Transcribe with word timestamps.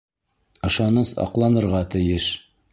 Ышаныс 0.69 1.13
аҡланырға 1.27 1.85
тейеш 1.97 2.35